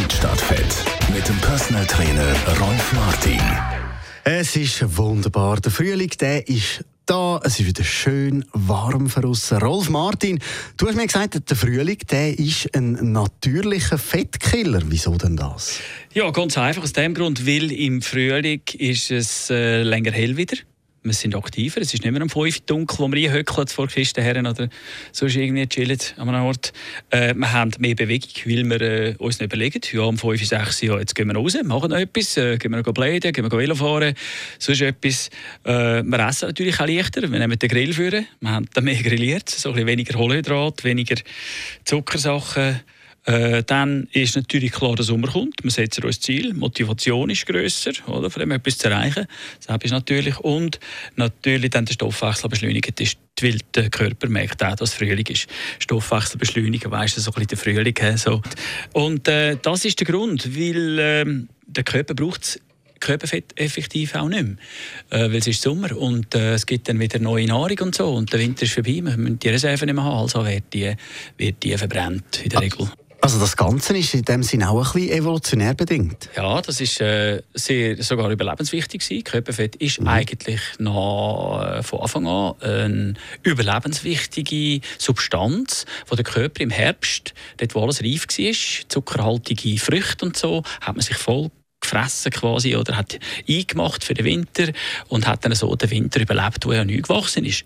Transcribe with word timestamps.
Feedstadtfeld 0.00 0.74
mit 1.12 1.28
dem 1.28 1.36
Personal 1.40 1.84
Trainer 1.84 2.34
Rolf 2.58 2.92
Martin. 2.94 3.38
Es 4.24 4.56
ist 4.56 4.96
wunderbar. 4.96 5.60
Der 5.60 5.70
Frühling, 5.70 6.08
der 6.18 6.48
ist 6.48 6.86
da. 7.04 7.38
Es 7.44 7.60
ist 7.60 7.66
wieder 7.66 7.84
schön 7.84 8.46
warm 8.54 9.08
draussen. 9.08 9.58
Rolf 9.58 9.90
Martin, 9.90 10.38
du 10.78 10.88
hast 10.88 10.96
mir 10.96 11.06
gesagt, 11.06 11.50
der 11.50 11.56
Frühling, 11.56 11.98
der 12.10 12.38
ist 12.38 12.74
ein 12.74 13.12
natürlicher 13.12 13.98
Fettkiller. 13.98 14.80
Wieso 14.86 15.18
denn 15.18 15.36
das? 15.36 15.80
Ja, 16.14 16.30
ganz 16.30 16.56
einfach 16.56 16.82
aus 16.82 16.94
dem 16.94 17.12
Grund, 17.12 17.46
weil 17.46 17.70
im 17.70 18.00
Frühling 18.00 18.62
ist 18.78 19.10
es 19.10 19.50
äh, 19.50 19.82
länger 19.82 20.12
hell 20.12 20.38
wieder 20.38 20.56
wir 21.02 21.12
sind 21.14 21.34
aktiver. 21.34 21.80
Es 21.80 21.94
ist 21.94 22.04
nicht 22.04 22.12
mehr 22.12 22.22
um 22.22 22.28
5 22.28 22.36
Uhr 22.36 22.62
dunkel, 22.66 22.98
wo 22.98 23.10
wir 23.10 23.30
einhöckeln 23.30 23.68
vor 23.68 23.88
Kisten 23.88 24.22
her 24.22 24.38
oder 24.38 24.68
sonst 25.12 25.36
irgendwie 25.36 25.66
chillen 25.66 25.98
an 26.16 26.28
einem 26.28 26.44
Ort. 26.44 26.72
Äh, 27.10 27.34
wir 27.34 27.52
haben 27.52 27.70
mehr 27.78 27.94
Bewegung, 27.94 28.30
weil 28.44 28.64
wir 28.68 28.80
äh, 28.80 29.14
uns 29.18 29.38
nicht 29.40 29.52
überlegen, 29.52 29.80
ja, 29.92 30.02
um 30.02 30.18
5 30.18 30.24
Uhr, 30.24 30.46
6 30.46 30.82
Uhr, 30.84 31.00
jetzt 31.00 31.14
gehen 31.14 31.28
wir 31.28 31.36
raus, 31.36 31.56
machen 31.64 31.90
noch 31.90 31.98
etwas, 31.98 32.36
äh, 32.36 32.58
gehen 32.58 32.72
wir 32.72 32.82
bläden, 32.82 33.32
gehen 33.32 33.50
wir 33.50 33.58
Velo 33.58 33.74
fahren, 33.74 34.14
sonst 34.58 34.82
etwas. 34.82 35.30
Äh, 35.64 36.02
wir 36.02 36.28
essen 36.28 36.48
natürlich 36.48 36.78
auch 36.80 36.86
leichter, 36.86 37.22
wir 37.22 37.38
nehmen 37.38 37.58
den 37.58 37.68
Grill 37.68 37.94
führen, 37.94 38.26
wir 38.40 38.50
haben 38.50 38.68
dann 38.74 38.84
mehr 38.84 39.02
grilliert, 39.02 39.48
so 39.48 39.70
ein 39.70 39.74
bisschen 39.74 39.88
weniger 39.88 40.14
Kohlenhydrat, 40.14 40.84
weniger 40.84 41.16
Zuckersachen, 41.84 42.80
äh, 43.24 43.62
dann 43.64 44.08
ist 44.12 44.36
natürlich 44.36 44.72
klar, 44.72 44.96
der 44.96 45.04
Sommer 45.04 45.28
kommt. 45.28 45.62
Wir 45.62 45.70
setzen 45.70 46.04
uns 46.04 46.20
Ziel. 46.20 46.54
Motivation 46.54 47.28
ist 47.30 47.46
grösser, 47.46 47.92
oder, 48.06 48.30
von 48.30 48.40
dem 48.40 48.50
etwas 48.52 48.78
zu 48.78 48.88
erreichen. 48.88 49.26
Das 49.66 49.76
ist 49.82 49.90
natürlich. 49.90 50.38
Und 50.38 50.80
natürlich 51.16 51.70
dann 51.70 51.84
der 51.84 51.94
Stoffwechsel 51.94 52.48
beschleunigt 52.48 53.00
ist, 53.00 53.18
weil 53.40 53.58
der 53.74 53.90
Körper 53.90 54.28
merkt 54.28 54.64
auch, 54.64 54.74
dass 54.74 54.94
Frühling 54.94 55.26
ist. 55.26 55.48
Stoffwechsel 55.78 56.38
beschleunigen, 56.38 56.90
weißt 56.90 57.16
du, 57.16 57.20
so 57.20 57.30
ein 57.30 57.46
bisschen 57.46 57.48
der 57.48 57.58
Frühling. 57.58 58.16
So. 58.16 58.40
Und 58.92 59.28
äh, 59.28 59.56
das 59.60 59.84
ist 59.84 60.00
der 60.00 60.06
Grund, 60.06 60.56
weil 60.56 60.98
äh, 60.98 61.24
der 61.66 61.84
Körper 61.84 62.14
braucht 62.14 62.60
Körperfett 63.00 63.58
effektiv 63.58 64.14
auch 64.14 64.28
nicht 64.28 64.42
mehr. 64.42 64.56
Äh, 65.10 65.30
weil 65.30 65.36
es 65.36 65.46
ist 65.46 65.62
Sommer 65.62 65.96
und 65.96 66.34
äh, 66.34 66.54
es 66.54 66.66
gibt 66.66 66.88
dann 66.88 67.00
wieder 67.00 67.18
neue 67.18 67.46
Nahrung 67.46 67.78
und 67.80 67.94
so 67.94 68.12
und 68.12 68.32
der 68.32 68.40
Winter 68.40 68.64
ist 68.64 68.74
vorbei, 68.74 69.00
wir 69.02 69.16
müssen 69.16 69.38
die 69.38 69.48
Reserven 69.48 69.86
nicht 69.86 69.94
mehr 69.94 70.04
haben, 70.04 70.18
also 70.18 70.44
wird 70.44 70.64
die, 70.72 70.94
wird 71.38 71.62
die 71.62 71.76
verbrennt 71.78 72.42
in 72.42 72.50
der 72.50 72.60
Regel. 72.60 72.90
Also 73.22 73.38
das 73.38 73.56
Ganze 73.56 73.96
ist 73.98 74.14
in 74.14 74.22
dem 74.22 74.42
Sinne 74.42 74.70
auch 74.70 74.94
ein 74.94 75.00
bisschen 75.00 75.18
evolutionär 75.18 75.74
bedingt. 75.74 76.30
Ja, 76.34 76.62
das 76.62 76.80
ist 76.80 77.00
äh, 77.02 77.42
sehr, 77.52 78.02
sogar 78.02 78.30
überlebenswichtig 78.30 79.02
gewesen. 79.02 79.24
Körperfett 79.24 79.76
ist 79.76 80.00
mhm. 80.00 80.08
eigentlich 80.08 80.60
noch, 80.78 81.62
äh, 81.62 81.82
von 81.82 82.00
Anfang 82.00 82.26
an 82.26 82.54
eine 82.62 83.14
überlebenswichtige 83.42 84.80
Substanz, 84.98 85.84
wo 86.06 86.16
der 86.16 86.24
Körper 86.24 86.62
im 86.62 86.70
Herbst, 86.70 87.34
dort 87.58 87.74
wo 87.74 87.82
alles 87.82 88.02
reif 88.02 88.26
war, 88.26 88.88
zuckerhaltige 88.88 89.78
Früchte 89.78 90.24
und 90.24 90.36
so, 90.36 90.62
hat 90.80 90.96
man 90.96 91.02
sich 91.02 91.16
voll 91.16 91.50
gefressen 91.90 92.30
quasi 92.30 92.76
oder 92.76 92.96
hat 92.96 93.18
eingemacht 93.48 94.04
für 94.04 94.14
den 94.14 94.24
Winter 94.24 94.72
und 95.08 95.26
hat 95.26 95.44
dann 95.44 95.54
so 95.54 95.74
den 95.74 95.90
Winter 95.90 96.20
überlebt, 96.20 96.64
wo 96.64 96.72
er 96.72 96.84
neu 96.84 97.00
gewachsen 97.00 97.44
ist. 97.44 97.64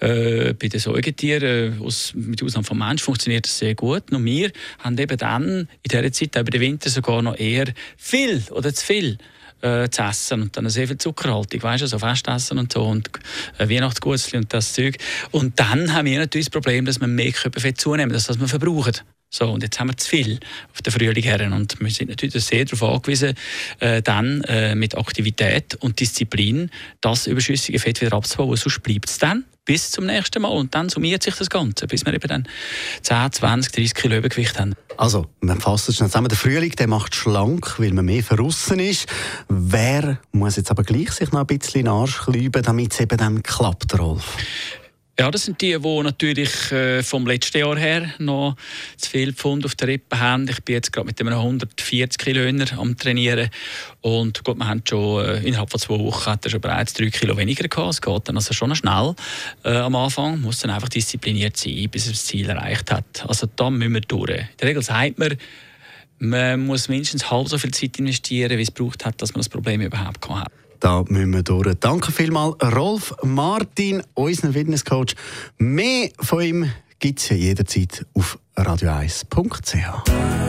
Äh, 0.00 0.54
bei 0.54 0.68
den 0.68 0.80
Säugetieren, 0.80 1.80
aus, 1.80 2.12
mit 2.14 2.42
Ausnahme 2.42 2.64
vom 2.64 2.78
Mensch, 2.78 3.02
funktioniert 3.02 3.46
das 3.46 3.58
sehr 3.58 3.74
gut. 3.74 4.10
Und 4.10 4.24
wir 4.24 4.50
haben 4.80 4.98
eben 4.98 5.16
dann 5.16 5.68
in 5.82 5.88
dieser 5.90 6.12
Zeit 6.12 6.36
über 6.36 6.50
den 6.50 6.60
Winter 6.60 6.90
sogar 6.90 7.22
noch 7.22 7.38
eher 7.38 7.66
viel 7.96 8.42
oder 8.50 8.74
zu 8.74 8.84
viel 8.84 9.18
äh, 9.62 9.88
zu 9.88 10.02
essen 10.02 10.42
und 10.42 10.56
dann 10.56 10.68
sehr 10.70 10.88
viel 10.88 10.98
Zuckerhaltung, 10.98 11.62
weißt 11.62 11.82
du, 11.82 11.86
so 11.86 11.98
Festessen 11.98 12.58
und 12.58 12.72
so 12.72 12.82
und 12.82 13.10
äh, 13.58 13.68
Weihnachtsgutzli 13.68 14.38
und 14.38 14.52
das 14.52 14.72
Zeug. 14.72 14.96
Und 15.30 15.60
dann 15.60 15.92
haben 15.92 16.06
wir 16.06 16.18
natürlich 16.18 16.46
das 16.46 16.52
Problem, 16.52 16.84
dass 16.84 17.00
wir 17.00 17.06
mehr 17.06 17.32
Körperfett 17.32 17.80
zunehmen, 17.80 18.12
das 18.12 18.40
wir 18.40 18.48
verbrauchen. 18.48 18.94
So, 19.32 19.48
und 19.48 19.62
jetzt 19.62 19.78
haben 19.78 19.88
wir 19.88 19.96
zu 19.96 20.08
viel 20.08 20.40
auf 20.72 20.82
den 20.82 20.92
Frühling 20.92 21.22
her. 21.22 21.40
Und 21.52 21.80
wir 21.80 21.90
sind 21.90 22.10
natürlich 22.10 22.44
sehr 22.44 22.64
darauf 22.64 22.96
angewiesen, 22.96 23.34
äh, 23.78 24.02
dann 24.02 24.42
äh, 24.42 24.74
mit 24.74 24.98
Aktivität 24.98 25.76
und 25.76 26.00
Disziplin 26.00 26.70
das 27.00 27.28
überschüssige 27.28 27.78
Fett 27.78 28.00
wieder 28.00 28.16
abzubauen. 28.16 28.56
Sonst 28.56 28.82
bleibt 28.82 29.08
es 29.08 29.18
dann 29.18 29.44
bis 29.64 29.92
zum 29.92 30.06
nächsten 30.06 30.42
Mal. 30.42 30.48
Und 30.48 30.74
dann 30.74 30.88
summiert 30.88 31.22
sich 31.22 31.36
das 31.36 31.48
Ganze, 31.48 31.86
bis 31.86 32.04
wir 32.04 32.12
eben 32.12 32.26
dann 32.26 32.48
10, 33.02 33.30
20, 33.30 33.72
30 33.72 33.94
Kilo 33.94 34.16
Übergewicht 34.16 34.58
haben. 34.58 34.74
Also, 34.96 35.26
wir 35.40 35.56
fassen 35.60 35.92
es 35.92 35.96
schnell 35.96 36.08
zusammen. 36.08 36.28
Der 36.28 36.36
Frühling 36.36 36.72
der 36.72 36.88
macht 36.88 37.14
schlank, 37.14 37.78
weil 37.78 37.92
man 37.92 38.06
mehr 38.06 38.24
verrissen 38.24 38.80
ist. 38.80 39.06
Wer 39.48 40.18
muss 40.32 40.56
jetzt 40.56 40.72
aber 40.72 40.82
gleich 40.82 41.12
sich 41.12 41.30
noch 41.30 41.40
ein 41.40 41.46
bisschen 41.46 41.82
in 41.82 41.84
den 41.84 41.92
Arsch 41.92 42.18
klüben, 42.18 42.64
damit 42.64 42.94
es 42.94 43.00
eben 43.00 43.16
dann 43.16 43.44
klappt, 43.44 43.96
Rolf? 43.96 44.36
Ja, 45.20 45.30
das 45.30 45.44
sind 45.44 45.60
die, 45.60 45.78
die 45.78 46.02
natürlich 46.02 46.72
äh, 46.72 47.02
vom 47.02 47.26
letzten 47.26 47.58
Jahr 47.58 47.76
her 47.76 48.08
noch 48.16 48.56
zu 48.96 49.10
viel 49.10 49.34
Pfund 49.34 49.66
auf 49.66 49.74
der 49.74 49.88
Rippe 49.88 50.18
haben. 50.18 50.48
Ich 50.48 50.62
bin 50.62 50.76
jetzt 50.76 50.94
gerade 50.94 51.08
mit 51.08 51.20
einem 51.20 51.34
140 51.34 52.16
Kilo 52.16 52.40
am 52.78 52.96
Trainieren 52.96 53.50
und 54.00 54.42
gut, 54.44 54.56
wir 54.56 54.66
haben 54.66 54.82
schon 54.88 55.22
äh, 55.22 55.40
innerhalb 55.40 55.70
von 55.70 55.78
zwei 55.78 55.98
Wochen 55.98 56.24
hat 56.24 56.46
er 56.46 56.50
schon 56.50 56.62
bereits 56.62 56.94
drei 56.94 57.10
Kilo 57.10 57.36
weniger 57.36 57.68
gehabt. 57.68 57.90
Es 57.90 58.00
geht 58.00 58.28
dann 58.30 58.36
also 58.36 58.54
schon 58.54 58.74
schnell 58.74 59.14
äh, 59.62 59.76
am 59.76 59.94
Anfang. 59.94 60.30
Man 60.30 60.40
muss 60.40 60.60
dann 60.60 60.70
einfach 60.70 60.88
diszipliniert 60.88 61.54
sein, 61.54 61.88
bis 61.90 62.06
er 62.06 62.12
das 62.12 62.24
Ziel 62.24 62.48
erreicht 62.48 62.90
hat. 62.90 63.22
Also 63.28 63.46
da 63.54 63.68
müssen 63.68 63.92
wir 63.92 64.00
durch. 64.00 64.30
In 64.30 64.48
der 64.58 64.68
Regel 64.70 64.82
sagt 64.82 65.18
man, 65.18 65.36
man 66.18 66.64
muss 66.64 66.88
mindestens 66.88 67.30
halb 67.30 67.46
so 67.46 67.58
viel 67.58 67.72
Zeit 67.72 67.98
investieren, 67.98 68.56
wie 68.56 68.62
es 68.62 68.70
braucht 68.70 69.04
hat, 69.04 69.20
dass 69.20 69.34
man 69.34 69.40
das 69.40 69.50
Problem 69.50 69.82
überhaupt 69.82 70.26
hat. 70.30 70.50
Da 70.80 71.04
müssen 71.08 71.32
wir 71.32 71.42
durch. 71.42 71.74
Danke 71.78 72.10
vielmals, 72.10 72.56
Rolf 72.74 73.14
Martin, 73.22 74.02
unser 74.14 74.52
Fitnesscoach. 74.52 75.14
Mehr 75.58 76.08
von 76.18 76.42
ihm 76.42 76.70
gibt 76.98 77.20
es 77.20 77.28
ja 77.28 77.36
jederzeit 77.36 78.06
auf 78.14 78.38
radio1.ch. 78.56 80.40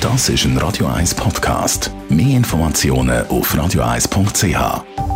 Das 0.00 0.28
ist 0.28 0.44
ein 0.44 0.58
Radio 0.58 0.86
1 0.86 1.14
Podcast. 1.14 1.90
Mehr 2.08 2.36
Informationen 2.36 3.26
auf 3.28 3.54
radio1.ch. 3.54 5.13